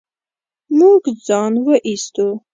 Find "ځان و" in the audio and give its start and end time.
1.27-1.67